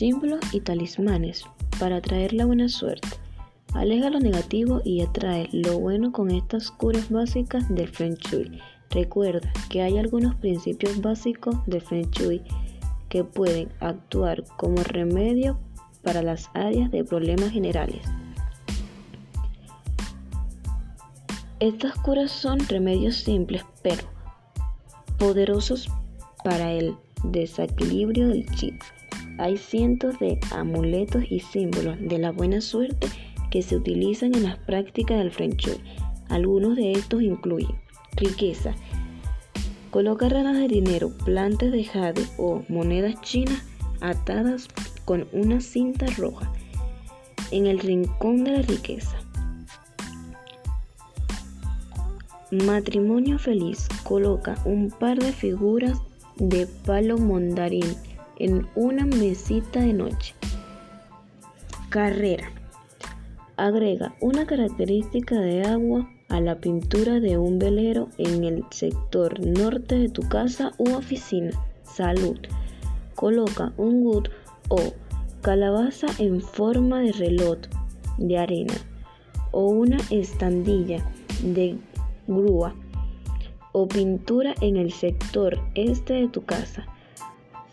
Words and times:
símbolos 0.00 0.40
y 0.54 0.60
talismanes 0.60 1.44
para 1.78 1.96
atraer 1.96 2.32
la 2.32 2.46
buena 2.46 2.70
suerte. 2.70 3.06
Aleja 3.74 4.08
lo 4.08 4.18
negativo 4.18 4.80
y 4.82 5.02
atrae 5.02 5.50
lo 5.52 5.78
bueno 5.78 6.10
con 6.10 6.30
estas 6.30 6.70
curas 6.70 7.10
básicas 7.10 7.68
del 7.68 7.86
Feng 7.86 8.14
Shui. 8.14 8.58
Recuerda 8.88 9.52
que 9.68 9.82
hay 9.82 9.98
algunos 9.98 10.34
principios 10.36 11.02
básicos 11.02 11.54
del 11.66 11.82
Feng 11.82 12.10
Shui 12.12 12.40
que 13.10 13.24
pueden 13.24 13.68
actuar 13.80 14.42
como 14.56 14.82
remedio 14.82 15.58
para 16.02 16.22
las 16.22 16.48
áreas 16.54 16.90
de 16.90 17.04
problemas 17.04 17.50
generales. 17.50 18.00
Estas 21.58 21.94
curas 21.96 22.30
son 22.30 22.58
remedios 22.68 23.16
simples 23.16 23.66
pero 23.82 24.04
poderosos 25.18 25.88
para 26.42 26.72
el 26.72 26.94
desequilibrio 27.22 28.28
del 28.28 28.46
chip. 28.54 28.80
Hay 29.40 29.56
cientos 29.56 30.18
de 30.18 30.38
amuletos 30.50 31.24
y 31.30 31.40
símbolos 31.40 31.96
de 31.98 32.18
la 32.18 32.30
buena 32.30 32.60
suerte 32.60 33.08
que 33.50 33.62
se 33.62 33.74
utilizan 33.74 34.34
en 34.34 34.42
las 34.42 34.58
prácticas 34.58 35.16
del 35.16 35.30
Feng. 35.30 35.56
Algunos 36.28 36.76
de 36.76 36.92
estos 36.92 37.22
incluyen 37.22 37.74
riqueza. 38.16 38.74
Coloca 39.90 40.28
ranas 40.28 40.58
de 40.58 40.68
dinero, 40.68 41.10
plantas 41.24 41.72
de 41.72 41.84
jade 41.84 42.22
o 42.36 42.62
monedas 42.68 43.18
chinas 43.22 43.64
atadas 44.02 44.68
con 45.06 45.26
una 45.32 45.62
cinta 45.62 46.04
roja 46.18 46.52
en 47.50 47.66
el 47.66 47.78
rincón 47.78 48.44
de 48.44 48.50
la 48.58 48.62
riqueza. 48.62 49.16
Matrimonio 52.50 53.38
feliz. 53.38 53.88
Coloca 54.04 54.56
un 54.66 54.90
par 54.90 55.18
de 55.18 55.32
figuras 55.32 55.98
de 56.36 56.66
palo 56.84 57.16
mondarín 57.16 57.96
en 58.40 58.66
una 58.74 59.04
mesita 59.04 59.80
de 59.80 59.92
noche. 59.92 60.34
Carrera. 61.90 62.50
Agrega 63.56 64.14
una 64.20 64.46
característica 64.46 65.38
de 65.38 65.62
agua 65.64 66.08
a 66.30 66.40
la 66.40 66.56
pintura 66.56 67.20
de 67.20 67.36
un 67.36 67.58
velero 67.58 68.08
en 68.16 68.44
el 68.44 68.64
sector 68.70 69.38
norte 69.46 69.98
de 69.98 70.08
tu 70.08 70.22
casa 70.22 70.72
u 70.78 70.90
oficina. 70.94 71.50
Salud. 71.84 72.38
Coloca 73.14 73.72
un 73.76 74.02
wood 74.06 74.28
o 74.68 74.78
calabaza 75.42 76.06
en 76.18 76.40
forma 76.40 77.00
de 77.00 77.12
reloj 77.12 77.58
de 78.16 78.38
arena 78.38 78.74
o 79.50 79.66
una 79.66 79.98
estandilla 80.10 81.04
de 81.42 81.76
grúa 82.26 82.74
o 83.72 83.86
pintura 83.88 84.54
en 84.60 84.76
el 84.76 84.92
sector 84.92 85.58
este 85.74 86.14
de 86.14 86.28
tu 86.28 86.44
casa. 86.44 86.86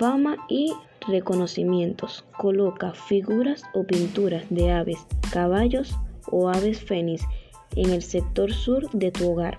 Fama 0.00 0.38
y 0.48 0.72
reconocimientos. 1.06 2.24
Coloca 2.38 2.94
figuras 2.94 3.64
o 3.74 3.84
pinturas 3.84 4.46
de 4.48 4.72
aves, 4.72 5.06
caballos 5.30 5.94
o 6.32 6.48
aves 6.48 6.82
fénix 6.82 7.22
en 7.76 7.90
el 7.90 8.00
sector 8.00 8.50
sur 8.50 8.88
de 8.92 9.10
tu 9.10 9.30
hogar. 9.30 9.58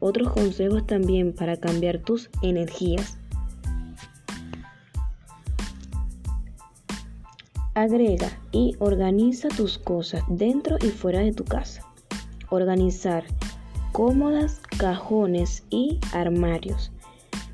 Otros 0.00 0.32
consejos 0.32 0.86
también 0.86 1.34
para 1.34 1.58
cambiar 1.58 1.98
tus 1.98 2.30
energías. 2.40 3.18
Agrega 7.74 8.30
y 8.50 8.74
organiza 8.78 9.48
tus 9.48 9.76
cosas 9.76 10.22
dentro 10.26 10.78
y 10.80 10.88
fuera 10.88 11.20
de 11.20 11.34
tu 11.34 11.44
casa. 11.44 11.82
Organizar 12.48 13.24
cómodas, 13.92 14.62
cajones 14.78 15.64
y 15.68 15.98
armarios. 16.14 16.90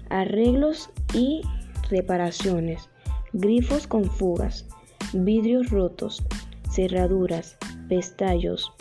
Arreglos 0.09 0.89
y 1.12 1.42
reparaciones. 1.91 2.89
Grifos 3.33 3.86
con 3.86 4.05
fugas. 4.05 4.67
Vidrios 5.12 5.70
rotos. 5.70 6.22
Cerraduras. 6.71 7.56
Pestallos 7.88 8.72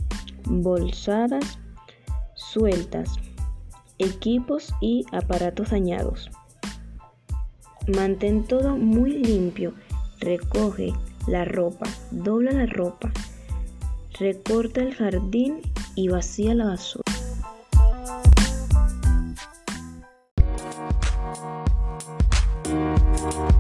bolsadas 0.49 1.59
sueltas, 2.37 3.15
equipos 3.97 4.73
y 4.81 5.05
aparatos 5.11 5.71
dañados. 5.71 6.29
Mantén 7.87 8.43
todo 8.45 8.77
muy 8.77 9.11
limpio, 9.11 9.73
recoge 10.19 10.93
la 11.27 11.45
ropa, 11.45 11.87
dobla 12.11 12.51
la 12.51 12.65
ropa, 12.65 13.11
recorta 14.19 14.81
el 14.81 14.93
jardín 14.95 15.61
y 15.95 16.09
vacía 16.09 16.53
la 16.53 16.65
basura. 16.65 17.06
You. 23.29 23.56